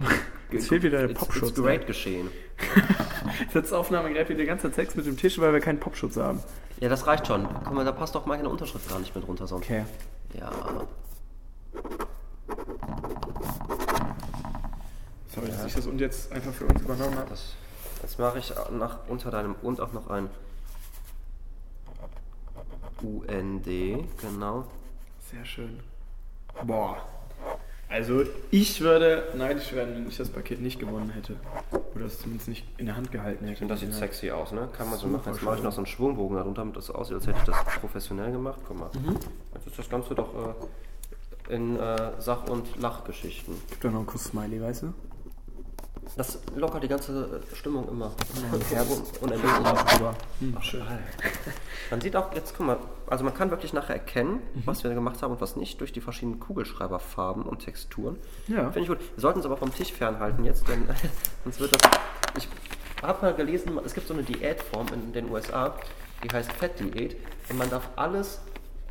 [0.52, 1.52] Jetzt fehlt wieder der It's, Popschutz.
[1.52, 2.30] it's great geschehen.
[3.54, 6.42] Das Aufnahmegerät wird die ganze Zeit Sex mit dem Tisch, weil wir keinen Popschutz haben.
[6.80, 7.48] Ja, das reicht schon.
[7.64, 9.66] Guck mal, da passt doch meine Unterschrift gar nicht mehr drunter sonst.
[9.66, 9.86] Okay.
[10.34, 10.52] Ja.
[15.34, 17.30] Sorry, dass ich das und jetzt einfach für uns übernommen habe.
[17.30, 17.54] Das,
[18.02, 20.30] das mache ich nach, unter deinem und auch noch ein
[23.02, 23.66] UND,
[24.20, 24.66] genau.
[25.32, 25.80] Sehr schön.
[26.66, 26.98] Boah.
[27.92, 31.36] Also ich würde neidisch werden, wenn ich das Paket nicht gewonnen hätte.
[31.94, 33.64] Oder es zumindest nicht in der Hand gehalten hätte.
[33.64, 34.70] Und das sieht sexy aus, ne?
[34.78, 35.34] Kann man so machen.
[35.34, 37.58] Jetzt mache ich noch so einen Schwungbogen darunter, damit das aussieht, als hätte ich das
[37.82, 38.62] professionell gemacht.
[38.66, 38.90] Guck mal.
[39.54, 40.34] Jetzt ist das Ganze doch
[41.50, 43.56] äh, in äh, Sach- und Lachgeschichten.
[43.70, 44.94] Gib doch noch einen Kuss-Smiley, weißt du?
[46.18, 48.12] Das lockert die ganze äh, Stimmung immer.
[48.70, 48.88] Herz.
[49.22, 49.52] Unendlich.
[49.52, 50.16] drüber.
[50.40, 50.84] Hm, schön.
[51.90, 55.22] Man sieht auch, jetzt guck mal, also man kann wirklich nachher erkennen, was wir gemacht
[55.22, 58.18] haben und was nicht, durch die verschiedenen Kugelschreiberfarben und Texturen.
[58.48, 58.72] Ja.
[58.72, 59.00] Finde ich gut.
[59.00, 60.84] Wir sollten uns aber vom Tisch fernhalten jetzt, denn
[61.44, 61.92] sonst wird das.
[62.38, 62.48] Ich
[63.02, 65.76] habe mal gelesen, es gibt so eine Diätform in den USA,
[66.24, 67.16] die heißt Fettdiät
[67.50, 68.42] und man darf alles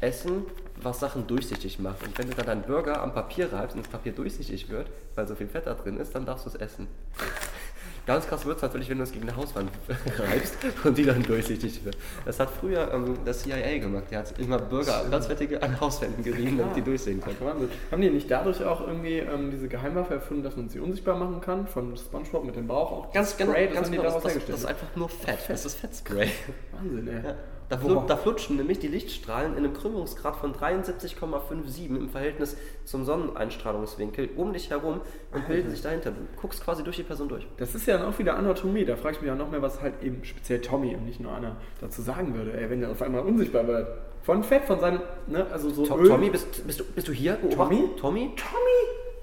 [0.00, 0.44] essen,
[0.84, 2.02] was Sachen durchsichtig macht.
[2.06, 5.26] Und wenn du dann deinen Burger am Papier reibst und das Papier durchsichtig wird, weil
[5.26, 6.88] so viel Fett da drin ist, dann darfst du es essen.
[8.06, 9.70] Ganz krass wird es natürlich, wenn du es gegen eine Hauswand
[10.18, 11.96] reibst und die dann durchsichtig wird.
[12.24, 14.04] Das hat früher ähm, das CIA gemacht.
[14.10, 17.36] Der hat immer Burger, ganz fettige an Hauswänden gerieben, damit die durchsehen können.
[17.40, 17.68] Wahnsinn.
[17.90, 21.40] Haben die nicht dadurch auch irgendwie ähm, diese Geheimwaffe erfunden, dass man sie unsichtbar machen
[21.40, 21.66] kann?
[21.66, 23.12] Von Spongebob mit dem Bauch auch?
[23.12, 24.10] Ganz genau, Spray, das ganz die genau.
[24.10, 25.38] Das, das, das ist einfach nur Fett.
[25.48, 26.30] Das ist Fettspray.
[26.72, 27.34] Wahnsinn, ey.
[27.70, 33.04] Da, flut, da flutschen nämlich die Lichtstrahlen in einem Krümmungsgrad von 73,57 im Verhältnis zum
[33.04, 35.00] Sonneneinstrahlungswinkel um dich herum
[35.33, 36.11] und bilden sich dahinter.
[36.11, 37.46] Du guckst quasi durch die Person durch.
[37.59, 38.85] Das ist ja dann auch wieder Anatomie.
[38.85, 41.30] Da frage ich mich ja noch mehr, was halt eben speziell Tommy und nicht nur
[41.30, 42.52] Anna dazu sagen würde.
[42.61, 43.87] Ey, wenn er auf einmal unsichtbar wird.
[44.22, 46.09] Von Fett, von seinem, ne, also so To Öl.
[46.09, 47.38] Tommy, bist, bist, du, bist du hier?
[47.50, 47.88] Tommy?
[47.96, 48.33] Tommy?
[48.37, 48.80] Tommy!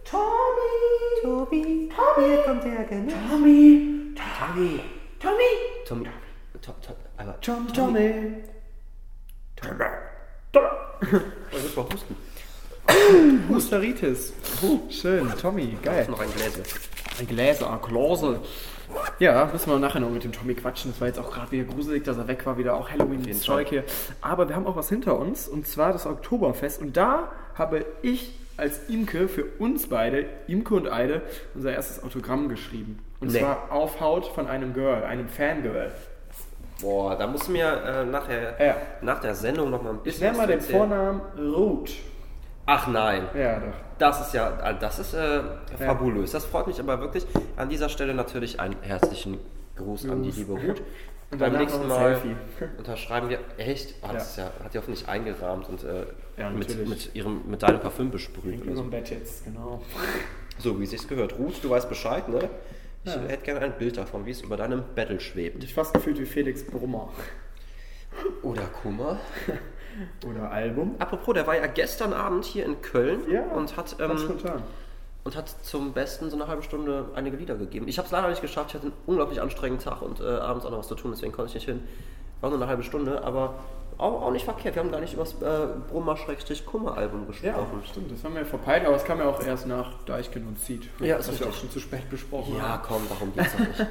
[0.10, 0.58] Tommy!
[1.22, 3.14] Tobi, Tommy, hier kommt der, genau.
[3.30, 4.14] Tommy!
[4.16, 4.80] Tommy,
[5.20, 5.44] Tommy!
[5.86, 6.08] Tommy,
[6.62, 8.14] to, to, aber, Tom, Tommy!
[10.56, 10.60] oh,
[11.52, 12.16] ich muss mal husten.
[13.50, 14.34] Husteritis.
[14.90, 16.08] Schön, Tommy, geil.
[16.10, 16.64] Noch ein Gläser.
[17.20, 18.40] Ein Gläser, ein Gläser.
[19.20, 20.92] Ja, müssen wir nachher noch mit dem Tommy quatschen.
[20.92, 23.84] Das war jetzt auch gerade wieder gruselig, dass er weg war, wieder auch Halloween-Zeug hier.
[24.22, 26.82] Aber wir haben auch was hinter uns und zwar das Oktoberfest.
[26.82, 31.22] Und da habe ich als Imke für uns beide, Imke und Eide,
[31.54, 33.00] unser erstes Autogramm geschrieben.
[33.20, 33.40] Und Nee.
[33.40, 35.92] zwar auf Haut von einem Girl, einem Fangirl.
[36.82, 38.76] Boah, da musst du mir äh, nachher, Ja.
[39.02, 40.78] nach der Sendung noch mal ein Ich bisschen nenne mal den erzählen.
[40.78, 41.92] Vornamen Ruth.
[42.66, 43.28] Ach nein.
[43.34, 43.74] Ja, doch.
[43.98, 45.42] Das ist ja, äh, das ist äh,
[45.78, 46.32] fabulös.
[46.32, 47.26] Das freut mich aber wirklich.
[47.56, 49.40] An dieser Stelle natürlich einen herzlichen
[49.76, 50.82] Gruß an die liebe Ruth.
[51.30, 52.36] Und Beim nächsten Mal Selfie.
[52.78, 53.96] unterschreiben wir echt.
[54.02, 56.06] Ah, das ist ja, hat die hoffentlich eingerahmt und äh,
[56.38, 58.46] Ja, mit, mit, ihrem, mit deinem Parfüm besprüht.
[58.46, 58.70] In Oder so.
[58.70, 59.82] unserem Bett jetzt, genau.
[60.58, 61.38] so wie es sich gehört.
[61.38, 62.50] Ruth, du weißt Bescheid, ne?
[63.08, 63.22] Ich Ja.
[63.22, 65.64] hätte gerne ein Bild davon, wie es über deinem Battle schwebt.
[65.64, 67.10] Ich fast gefühlt wie Felix Brummer.
[68.44, 69.20] Oder Kummer.
[70.30, 70.96] Oder Album.
[71.00, 74.62] Apropos, der war ja gestern Abend hier in Köln Ja, und hat ähm, spontan.
[75.24, 77.88] und hat zum Besten so eine halbe Stunde einige Lieder gegeben.
[77.88, 80.66] Ich habe es leider nicht geschafft, ich hatte einen unglaublich anstrengenden Tag und äh, abends
[80.66, 81.82] auch noch was zu tun, deswegen konnte ich nicht hin.
[82.42, 83.56] War nur eine halbe Stunde, aber
[83.98, 84.76] auch, auch nicht verkehrt.
[84.76, 87.82] Wir haben gar nicht über das äh, Brummer-Kummer-Album Ja, gesprochen.
[87.86, 90.60] stimmt, das haben wir ja verpeilt, aber es kam ja auch erst nach Deichkind und
[90.60, 90.90] Seed.
[91.00, 91.62] Ja, ist das wir auch richtig.
[91.62, 92.84] schon zu spät besprochen Ja, haben.
[92.88, 93.80] komm, darum geht's doch nicht.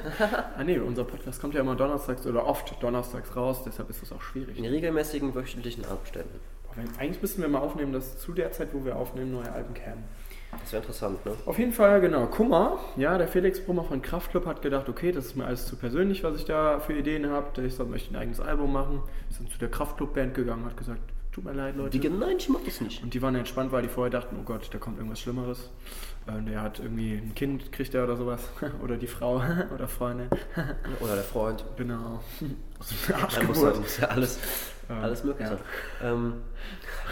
[0.57, 4.11] Ah nee, unser Podcast kommt ja immer donnerstags oder oft donnerstags raus, deshalb ist das
[4.11, 4.57] auch schwierig.
[4.57, 6.39] In regelmäßigen wöchentlichen Abständen.
[6.71, 9.73] Aber Eigentlich müssten wir mal aufnehmen, dass zu der Zeit, wo wir aufnehmen, neue Alben
[9.73, 10.03] kämen.
[10.51, 11.33] Das wäre interessant, ne?
[11.45, 12.25] Auf jeden Fall, genau.
[12.27, 15.75] Kummer, ja, der Felix Brummer von Kraftklub hat gedacht, okay, das ist mir alles zu
[15.75, 17.61] persönlich, was ich da für Ideen habe.
[17.63, 19.01] Ich soll, möchte ein eigenes Album machen.
[19.29, 21.01] Ist dann zu der Kraftklub-Band gegangen, hat gesagt,
[21.37, 21.99] tut mir leid, Leute.
[21.99, 23.03] Die, nein, ich mag das nicht.
[23.03, 25.69] Und die waren entspannt, weil die vorher dachten, oh Gott, da kommt irgendwas Schlimmeres.
[26.25, 28.41] Äh, der hat irgendwie ein Kind, kriegt er oder sowas.
[28.83, 29.43] oder die Frau
[29.75, 30.29] oder Freundin.
[30.99, 31.63] Oder der Freund.
[31.75, 32.21] genau.
[33.07, 34.39] Da muss, ja alles,
[34.89, 35.57] alles möglich ja.
[35.57, 35.65] sein.
[36.03, 36.33] Ähm,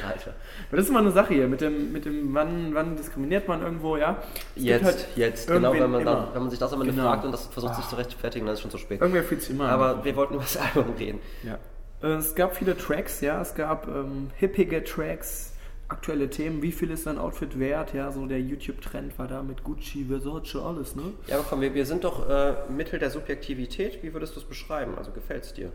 [0.07, 0.33] Alter.
[0.69, 3.61] Aber das ist immer eine Sache hier, mit dem, mit dem wann, wann diskriminiert man
[3.61, 4.17] irgendwo, ja?
[4.55, 6.33] Es Jetzt, halt jetzt, genau, wenn man, dann, immer.
[6.33, 7.07] wenn man sich das am Ende Genau.
[7.07, 9.01] fragt und das versucht sich zu rechtfertigen, dann ist es schon zu spät.
[9.01, 11.19] Irgendwer fühlt sich immer Aber wir wollten über das Album reden.
[11.43, 11.59] Ja.
[12.05, 15.53] Äh, Es gab viele Tracks, ja, es gab ähm, hippige Tracks,
[15.87, 19.63] aktuelle Themen, wie viel ist dein Outfit wert, ja, so der YouTube-Trend war da mit
[19.63, 21.13] Gucci, Versace, alles, ne?
[21.27, 24.01] Ja, aber komm, wir, wir sind doch äh, Mittel der Subjektivität.
[24.03, 24.95] Wie würdest du es beschreiben?
[24.97, 25.71] Also gefällt es dir?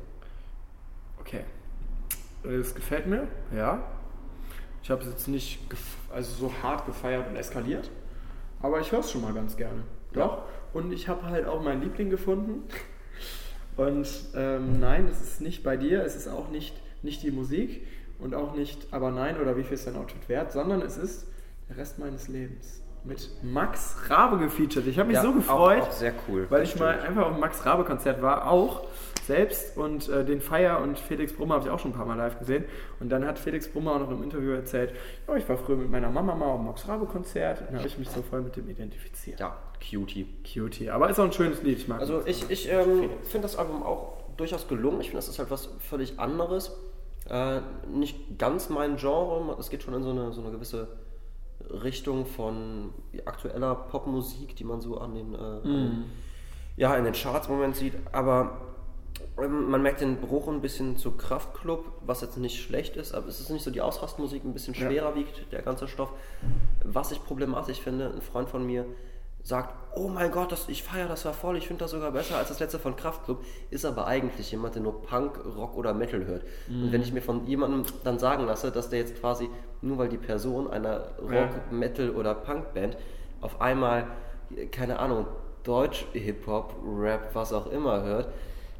[1.20, 1.44] Okay.
[2.44, 3.82] Äh, Es gefällt mir, ja.
[4.82, 5.60] Ich habe es jetzt nicht
[6.12, 7.90] also so hart gefeiert und eskaliert,
[8.62, 9.82] aber ich höre es schon mal ganz gerne.
[10.12, 10.42] Doch.
[10.72, 12.64] Und ich habe halt auch meinen Liebling gefunden.
[13.76, 17.86] Und ähm, nein, es ist nicht bei dir, es ist auch nicht, nicht die Musik
[18.18, 21.26] und auch nicht, aber nein, oder wie viel ist dein Outfit wert, sondern es ist
[21.68, 22.82] der Rest meines Lebens.
[23.02, 24.86] Mit Max Rabe gefeatured.
[24.86, 27.08] Ich habe mich Ja, so auch- gefreut, auch sehr cool, weil ich mal stimmt.
[27.08, 28.82] einfach auf dem Max Rabe Konzert war, auch
[29.30, 32.16] selbst und äh, den Feier und Felix Brummer habe ich auch schon ein paar Mal
[32.16, 32.64] live gesehen.
[32.98, 34.92] Und dann hat Felix Brummer auch noch im Interview erzählt,
[35.28, 37.78] ja, ich war früher mit meiner Mama mal auf dem Max Rabe Konzert und da
[37.78, 39.38] habe ich mich so voll mit dem identifiziert.
[39.38, 40.26] Ja, Cutie.
[40.42, 43.56] Cutie, aber ist auch ein schönes Lied, ich mag Also ich, ich ähm, finde das
[43.56, 45.00] Album auch durchaus gelungen.
[45.00, 46.76] Ich finde, das ist halt was völlig anderes.
[47.28, 49.56] Äh, nicht ganz mein Genre.
[49.60, 50.88] Es geht schon in so eine, so eine gewisse
[51.70, 52.90] Richtung von
[53.24, 56.04] aktueller Popmusik, die man so an den, äh, an den
[56.76, 57.94] ja, in den Charts im Moment sieht.
[58.10, 58.69] Aber
[59.36, 63.40] man merkt den Bruch ein bisschen zu Kraftklub, was jetzt nicht schlecht ist, aber es
[63.40, 64.80] ist nicht so die Ausrastmusik ein bisschen Ja.
[64.86, 66.12] schwerer wiegt, der ganze Stoff.
[66.84, 68.84] Was ich problematisch finde, ein Freund von mir
[69.42, 72.36] sagt, oh mein Gott, das, ich feiere das ja voll, ich finde das sogar besser
[72.36, 76.26] als das letzte von Kraftklub, ist aber eigentlich jemand, der nur Punk, Rock oder Metal
[76.26, 76.42] hört.
[76.68, 79.48] Und wenn ich mir von jemandem dann sagen lasse, dass der jetzt quasi,
[79.80, 81.50] nur weil die Person einer Rock, Ja.
[81.70, 82.98] Metal oder Punkband
[83.40, 84.08] auf einmal,
[84.72, 85.24] keine Ahnung,
[85.62, 88.28] Deutsch, Hip-Hop, Rap, was auch immer hört,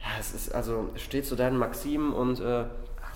[0.00, 2.64] ja, es ist also, steht zu deinen Maximen und äh,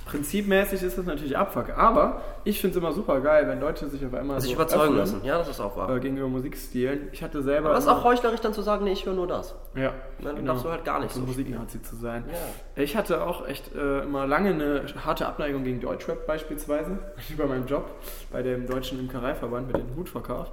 [0.06, 4.04] Prinzipmäßig ist das natürlich Abfuck, aber ich finde es immer super geil, wenn Leute sich
[4.04, 5.24] auf einmal sich so überzeugen lassen.
[5.24, 5.88] Ja, das ist auch wahr.
[5.96, 7.08] äh, gegenüber Musikstilen.
[7.12, 7.70] Ich hatte selber.
[7.70, 9.54] Aber es ist auch heuchlerisch dann zu sagen, nee, ich höre nur das.
[9.74, 12.24] Ja, Dann darfst du halt gar nicht so so Musiknazi zu sein.
[12.30, 12.82] Ja.
[12.82, 16.98] Ich hatte auch echt äh, immer lange eine harte Abneigung gegen Deutschrap beispielsweise.
[17.32, 17.86] Über meinen Job
[18.30, 20.48] bei dem Deutschen Imkereiverband mit dem Hutverkauf.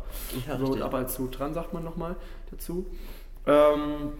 [0.47, 0.83] Ja, so richtig.
[0.83, 2.15] ab als Hut dran, sagt man nochmal
[2.51, 2.85] dazu.
[3.45, 4.13] Ähm,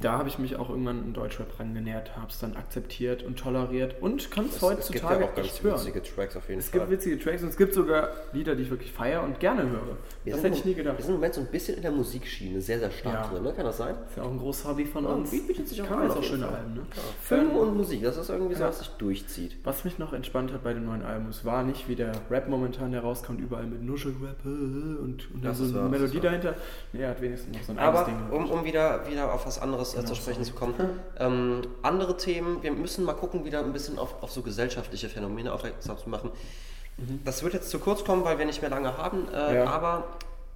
[0.00, 3.96] da habe ich mich auch irgendwann in Deutschrap rangenähert, habe es dann akzeptiert und toleriert
[4.00, 5.80] und kann es heutzutage echt hören.
[6.14, 8.92] Tracks auf jeden Es gibt witzige Tracks und es gibt sogar Lieder, die ich wirklich
[8.92, 9.96] feiere und gerne höre.
[10.24, 10.98] Wir das hätte ich nie gedacht.
[10.98, 13.28] Wir sind im Moment so ein bisschen in der Musikschiene, sehr, sehr stark Ja.
[13.28, 13.52] drin, ne?
[13.54, 13.94] Kann das sein?
[14.08, 15.30] ist ja auch ein großes Hobby von Ja, uns.
[15.30, 16.54] bietet sich auch an, auch schöne Fall.
[16.56, 16.82] Alben, ne?
[17.22, 18.68] Film und Musik, das ist irgendwie so, Ja.
[18.68, 19.56] was sich durchzieht.
[19.64, 22.48] Was mich noch entspannt hat bei dem neuen Album, es war nicht wie der Rap
[22.48, 26.54] momentan, der rauskommt, überall mit Nuschelrap und, und dann so eine wahr, Melodie dahinter.
[26.92, 28.36] Nee, er hat wenigstens noch so ein Aber eigenes Ding.
[28.38, 30.54] um, um wieder, wieder auf was anderes äh, Genau, zu sprechen sorry.
[30.54, 34.42] zu kommen, ähm, andere Themen, wir müssen mal gucken, wieder ein bisschen auf, auf so
[34.42, 36.30] gesellschaftliche Phänomene aufmerksam zu machen.
[37.24, 39.54] Das wird jetzt zu kurz kommen, weil wir nicht mehr lange haben, äh, Mhm.
[39.56, 39.64] Ja.
[39.66, 40.04] aber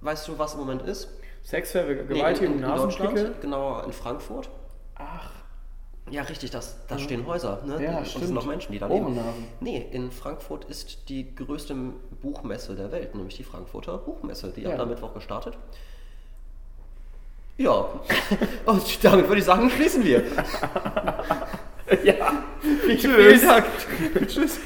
[0.01, 1.07] weißt du, was im Moment ist?
[1.43, 2.77] Sex, Vergewaltigung, Nee, in, in, in.
[2.77, 4.49] Deutschland, genauer in Frankfurt.
[4.95, 5.29] Ach,
[6.09, 7.81] Ja, richtig, das, da stehen Häuser, ne?
[7.83, 8.25] Ja, und es stimmt.
[8.25, 9.17] sind noch Menschen, die da leben.
[9.59, 11.75] Nee, in Frankfurt ist die größte
[12.21, 14.51] Buchmesse der Welt, nämlich die Frankfurter Buchmesse.
[14.51, 14.71] Die Ja.
[14.73, 15.57] hat am Mittwoch gestartet.
[17.57, 17.85] Ja,
[18.65, 20.23] und damit würde ich sagen, schließen wir.
[22.03, 22.43] ja,
[22.97, 23.41] tschüss.
[24.27, 24.59] Tschüss.